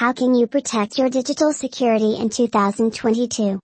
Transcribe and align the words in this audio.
How 0.00 0.14
can 0.14 0.34
you 0.34 0.46
protect 0.46 0.96
your 0.96 1.10
digital 1.10 1.52
security 1.52 2.16
in 2.16 2.30
2022? 2.30 3.60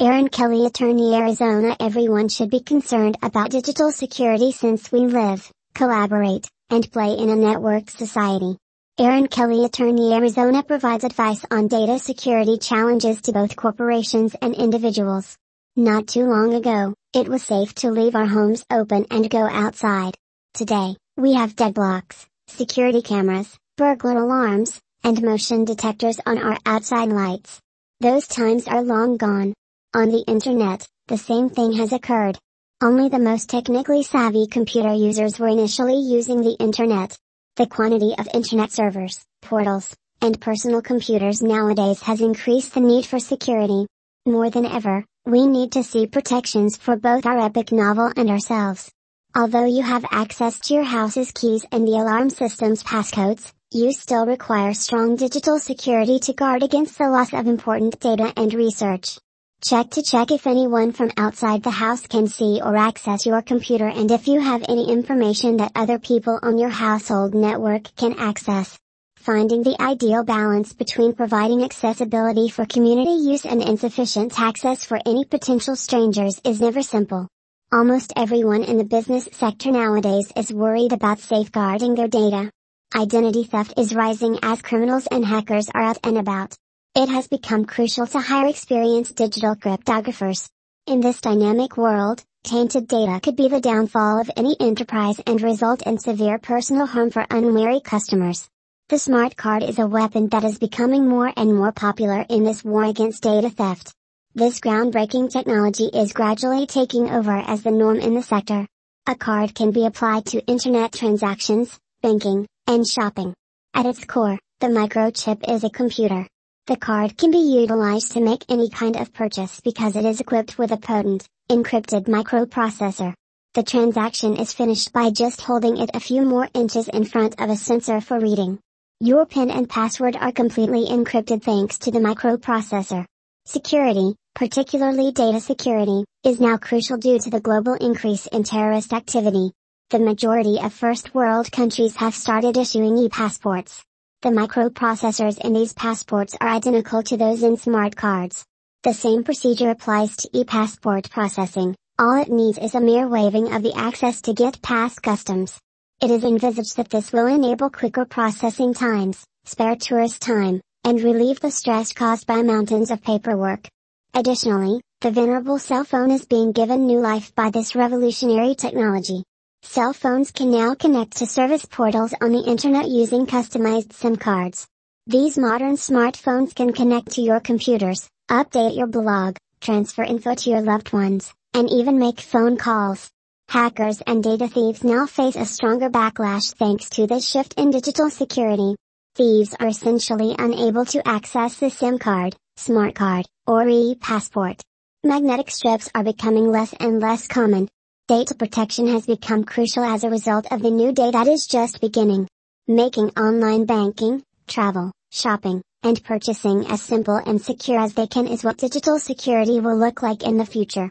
Aaron 0.00 0.28
Kelly 0.28 0.66
Attorney 0.66 1.14
Arizona 1.14 1.76
Everyone 1.78 2.28
should 2.28 2.50
be 2.50 2.58
concerned 2.58 3.16
about 3.22 3.52
digital 3.52 3.92
security 3.92 4.50
since 4.50 4.90
we 4.90 5.06
live, 5.06 5.48
collaborate, 5.76 6.48
and 6.68 6.90
play 6.90 7.12
in 7.12 7.28
a 7.28 7.36
networked 7.36 7.90
society. 7.90 8.58
Aaron 8.98 9.28
Kelly 9.28 9.64
Attorney 9.64 10.14
Arizona 10.14 10.64
provides 10.64 11.04
advice 11.04 11.44
on 11.48 11.68
data 11.68 12.00
security 12.00 12.58
challenges 12.58 13.22
to 13.22 13.32
both 13.32 13.54
corporations 13.54 14.34
and 14.42 14.56
individuals. 14.56 15.36
Not 15.76 16.08
too 16.08 16.24
long 16.24 16.54
ago, 16.54 16.92
it 17.14 17.28
was 17.28 17.44
safe 17.44 17.72
to 17.76 17.92
leave 17.92 18.16
our 18.16 18.26
homes 18.26 18.64
open 18.68 19.06
and 19.12 19.30
go 19.30 19.48
outside. 19.48 20.16
Today, 20.54 20.96
we 21.16 21.34
have 21.34 21.54
deadlocks, 21.54 22.26
security 22.48 23.00
cameras, 23.00 23.56
burglar 23.76 24.18
alarms, 24.18 24.80
and 25.04 25.22
motion 25.22 25.64
detectors 25.64 26.20
on 26.26 26.38
our 26.38 26.58
outside 26.66 27.08
lights. 27.08 27.60
Those 28.00 28.26
times 28.26 28.68
are 28.68 28.82
long 28.82 29.16
gone. 29.16 29.54
On 29.94 30.08
the 30.08 30.24
internet, 30.26 30.86
the 31.08 31.18
same 31.18 31.48
thing 31.48 31.72
has 31.72 31.92
occurred. 31.92 32.38
Only 32.80 33.08
the 33.08 33.18
most 33.18 33.48
technically 33.48 34.02
savvy 34.02 34.46
computer 34.46 34.92
users 34.92 35.38
were 35.38 35.48
initially 35.48 35.98
using 35.98 36.42
the 36.42 36.56
internet. 36.60 37.18
The 37.56 37.66
quantity 37.66 38.14
of 38.18 38.28
internet 38.32 38.70
servers, 38.70 39.24
portals, 39.42 39.96
and 40.20 40.40
personal 40.40 40.82
computers 40.82 41.42
nowadays 41.42 42.02
has 42.02 42.20
increased 42.20 42.74
the 42.74 42.80
need 42.80 43.06
for 43.06 43.18
security. 43.18 43.86
More 44.26 44.50
than 44.50 44.66
ever, 44.66 45.04
we 45.26 45.46
need 45.46 45.72
to 45.72 45.82
see 45.82 46.06
protections 46.06 46.76
for 46.76 46.96
both 46.96 47.26
our 47.26 47.38
epic 47.38 47.72
novel 47.72 48.12
and 48.16 48.30
ourselves. 48.30 48.90
Although 49.34 49.66
you 49.66 49.82
have 49.82 50.04
access 50.10 50.58
to 50.60 50.74
your 50.74 50.84
house's 50.84 51.32
keys 51.32 51.64
and 51.72 51.86
the 51.86 51.98
alarm 51.98 52.30
system's 52.30 52.82
passcodes, 52.82 53.52
you 53.70 53.92
still 53.92 54.24
require 54.24 54.72
strong 54.72 55.14
digital 55.14 55.58
security 55.58 56.18
to 56.18 56.32
guard 56.32 56.62
against 56.62 56.96
the 56.96 57.06
loss 57.06 57.34
of 57.34 57.46
important 57.46 58.00
data 58.00 58.32
and 58.34 58.54
research. 58.54 59.18
Check 59.62 59.90
to 59.90 60.02
check 60.02 60.30
if 60.30 60.46
anyone 60.46 60.92
from 60.92 61.10
outside 61.18 61.62
the 61.62 61.70
house 61.70 62.06
can 62.06 62.28
see 62.28 62.62
or 62.64 62.78
access 62.78 63.26
your 63.26 63.42
computer 63.42 63.86
and 63.86 64.10
if 64.10 64.26
you 64.26 64.40
have 64.40 64.64
any 64.70 64.90
information 64.90 65.58
that 65.58 65.72
other 65.74 65.98
people 65.98 66.38
on 66.42 66.56
your 66.56 66.70
household 66.70 67.34
network 67.34 67.94
can 67.94 68.14
access. 68.18 68.78
Finding 69.16 69.62
the 69.62 69.76
ideal 69.82 70.24
balance 70.24 70.72
between 70.72 71.14
providing 71.14 71.62
accessibility 71.62 72.48
for 72.48 72.64
community 72.64 73.10
use 73.10 73.44
and 73.44 73.60
insufficient 73.60 74.40
access 74.40 74.82
for 74.82 74.98
any 75.04 75.26
potential 75.26 75.76
strangers 75.76 76.40
is 76.42 76.62
never 76.62 76.80
simple. 76.80 77.28
Almost 77.70 78.14
everyone 78.16 78.64
in 78.64 78.78
the 78.78 78.84
business 78.84 79.28
sector 79.32 79.70
nowadays 79.70 80.32
is 80.34 80.50
worried 80.50 80.94
about 80.94 81.18
safeguarding 81.18 81.96
their 81.96 82.08
data. 82.08 82.50
Identity 82.96 83.44
theft 83.44 83.74
is 83.76 83.94
rising 83.94 84.38
as 84.42 84.62
criminals 84.62 85.06
and 85.10 85.22
hackers 85.22 85.68
are 85.74 85.82
out 85.82 85.98
and 86.04 86.16
about. 86.16 86.54
It 86.94 87.10
has 87.10 87.28
become 87.28 87.66
crucial 87.66 88.06
to 88.06 88.18
hire 88.18 88.46
experienced 88.46 89.14
digital 89.14 89.54
cryptographers. 89.56 90.48
In 90.86 91.00
this 91.00 91.20
dynamic 91.20 91.76
world, 91.76 92.24
tainted 92.44 92.88
data 92.88 93.20
could 93.20 93.36
be 93.36 93.48
the 93.48 93.60
downfall 93.60 94.22
of 94.22 94.30
any 94.38 94.56
enterprise 94.58 95.20
and 95.26 95.40
result 95.42 95.82
in 95.82 95.98
severe 95.98 96.38
personal 96.38 96.86
harm 96.86 97.10
for 97.10 97.26
unwary 97.30 97.80
customers. 97.80 98.48
The 98.88 98.98
smart 98.98 99.36
card 99.36 99.64
is 99.64 99.78
a 99.78 99.86
weapon 99.86 100.30
that 100.30 100.44
is 100.44 100.58
becoming 100.58 101.06
more 101.06 101.30
and 101.36 101.54
more 101.54 101.72
popular 101.72 102.24
in 102.30 102.42
this 102.42 102.64
war 102.64 102.84
against 102.84 103.22
data 103.22 103.50
theft. 103.50 103.92
This 104.34 104.60
groundbreaking 104.60 105.30
technology 105.30 105.90
is 105.92 106.14
gradually 106.14 106.66
taking 106.66 107.10
over 107.10 107.36
as 107.36 107.62
the 107.62 107.70
norm 107.70 108.00
in 108.00 108.14
the 108.14 108.22
sector. 108.22 108.66
A 109.06 109.14
card 109.14 109.54
can 109.54 109.72
be 109.72 109.84
applied 109.84 110.24
to 110.26 110.44
internet 110.46 110.92
transactions, 110.92 111.78
banking, 112.00 112.46
and 112.68 112.86
shopping. 112.86 113.34
At 113.74 113.86
its 113.86 114.04
core, 114.04 114.38
the 114.60 114.66
microchip 114.66 115.50
is 115.50 115.64
a 115.64 115.70
computer. 115.70 116.26
The 116.66 116.76
card 116.76 117.16
can 117.16 117.30
be 117.30 117.38
utilized 117.38 118.12
to 118.12 118.20
make 118.20 118.44
any 118.50 118.68
kind 118.68 118.96
of 118.96 119.12
purchase 119.14 119.58
because 119.60 119.96
it 119.96 120.04
is 120.04 120.20
equipped 120.20 120.58
with 120.58 120.70
a 120.70 120.76
potent, 120.76 121.26
encrypted 121.50 122.04
microprocessor. 122.04 123.14
The 123.54 123.62
transaction 123.62 124.36
is 124.36 124.52
finished 124.52 124.92
by 124.92 125.10
just 125.10 125.40
holding 125.40 125.78
it 125.78 125.90
a 125.94 126.00
few 126.00 126.22
more 126.22 126.46
inches 126.52 126.88
in 126.88 127.06
front 127.06 127.40
of 127.40 127.48
a 127.48 127.56
sensor 127.56 128.02
for 128.02 128.20
reading. 128.20 128.58
Your 129.00 129.24
PIN 129.24 129.50
and 129.50 129.68
password 129.68 130.16
are 130.16 130.32
completely 130.32 130.84
encrypted 130.86 131.42
thanks 131.42 131.78
to 131.78 131.90
the 131.90 132.00
microprocessor. 132.00 133.06
Security, 133.46 134.14
particularly 134.34 135.10
data 135.12 135.40
security, 135.40 136.04
is 136.22 136.38
now 136.38 136.58
crucial 136.58 136.98
due 136.98 137.18
to 137.18 137.30
the 137.30 137.40
global 137.40 137.74
increase 137.74 138.26
in 138.26 138.42
terrorist 138.42 138.92
activity. 138.92 139.52
The 139.90 139.98
majority 139.98 140.58
of 140.60 140.74
first 140.74 141.14
world 141.14 141.50
countries 141.50 141.96
have 141.96 142.14
started 142.14 142.58
issuing 142.58 142.98
e-passports. 142.98 143.82
The 144.20 144.28
microprocessors 144.28 145.38
in 145.38 145.54
these 145.54 145.72
passports 145.72 146.36
are 146.42 146.48
identical 146.48 147.02
to 147.04 147.16
those 147.16 147.42
in 147.42 147.56
smart 147.56 147.96
cards. 147.96 148.44
The 148.82 148.92
same 148.92 149.24
procedure 149.24 149.70
applies 149.70 150.14
to 150.16 150.28
e-passport 150.34 151.08
processing, 151.08 151.74
all 151.98 152.20
it 152.20 152.28
needs 152.28 152.58
is 152.58 152.74
a 152.74 152.82
mere 152.82 153.08
waiving 153.08 153.54
of 153.54 153.62
the 153.62 153.72
access 153.74 154.20
to 154.22 154.34
get 154.34 154.60
past 154.60 155.02
customs. 155.02 155.58
It 156.02 156.10
is 156.10 156.22
envisaged 156.22 156.76
that 156.76 156.90
this 156.90 157.10
will 157.10 157.26
enable 157.26 157.70
quicker 157.70 158.04
processing 158.04 158.74
times, 158.74 159.24
spare 159.46 159.74
tourist 159.74 160.20
time, 160.20 160.60
and 160.84 161.00
relieve 161.00 161.40
the 161.40 161.50
stress 161.50 161.94
caused 161.94 162.26
by 162.26 162.42
mountains 162.42 162.90
of 162.90 163.02
paperwork. 163.02 163.66
Additionally, 164.12 164.82
the 165.00 165.10
venerable 165.10 165.58
cell 165.58 165.84
phone 165.84 166.10
is 166.10 166.26
being 166.26 166.52
given 166.52 166.86
new 166.86 167.00
life 167.00 167.34
by 167.34 167.48
this 167.48 167.74
revolutionary 167.74 168.54
technology. 168.54 169.24
Cell 169.70 169.92
phones 169.92 170.30
can 170.30 170.50
now 170.50 170.74
connect 170.74 171.18
to 171.18 171.26
service 171.26 171.66
portals 171.66 172.14
on 172.22 172.32
the 172.32 172.42
internet 172.42 172.88
using 172.88 173.26
customized 173.26 173.92
SIM 173.92 174.16
cards. 174.16 174.66
These 175.06 175.36
modern 175.36 175.76
smartphones 175.76 176.54
can 176.54 176.72
connect 176.72 177.10
to 177.12 177.20
your 177.20 177.38
computers, 177.38 178.08
update 178.30 178.78
your 178.78 178.86
blog, 178.86 179.36
transfer 179.60 180.04
info 180.04 180.34
to 180.34 180.48
your 180.48 180.62
loved 180.62 180.94
ones, 180.94 181.34
and 181.52 181.68
even 181.68 181.98
make 181.98 182.18
phone 182.18 182.56
calls. 182.56 183.10
Hackers 183.50 184.00
and 184.06 184.24
data 184.24 184.48
thieves 184.48 184.84
now 184.84 185.04
face 185.04 185.36
a 185.36 185.44
stronger 185.44 185.90
backlash 185.90 186.54
thanks 186.54 186.88
to 186.88 187.06
this 187.06 187.28
shift 187.28 187.52
in 187.58 187.70
digital 187.70 188.08
security. 188.08 188.74
Thieves 189.16 189.54
are 189.60 189.68
essentially 189.68 190.34
unable 190.38 190.86
to 190.86 191.06
access 191.06 191.56
the 191.56 191.68
SIM 191.68 191.98
card, 191.98 192.34
smart 192.56 192.94
card, 192.94 193.26
or 193.46 193.68
e-passport. 193.68 194.62
Magnetic 195.04 195.50
strips 195.50 195.90
are 195.94 196.04
becoming 196.04 196.50
less 196.50 196.72
and 196.80 197.00
less 197.00 197.28
common, 197.28 197.68
Data 198.08 198.34
protection 198.34 198.86
has 198.86 199.04
become 199.04 199.44
crucial 199.44 199.84
as 199.84 200.02
a 200.02 200.08
result 200.08 200.50
of 200.50 200.62
the 200.62 200.70
new 200.70 200.92
day 200.92 201.10
that 201.10 201.28
is 201.28 201.46
just 201.46 201.78
beginning. 201.82 202.26
Making 202.66 203.10
online 203.10 203.66
banking, 203.66 204.22
travel, 204.46 204.92
shopping, 205.12 205.60
and 205.82 206.02
purchasing 206.02 206.64
as 206.68 206.80
simple 206.80 207.16
and 207.16 207.38
secure 207.38 207.78
as 207.78 207.92
they 207.92 208.06
can 208.06 208.26
is 208.26 208.42
what 208.42 208.56
digital 208.56 208.98
security 208.98 209.60
will 209.60 209.78
look 209.78 210.00
like 210.00 210.22
in 210.22 210.38
the 210.38 210.46
future. 210.46 210.86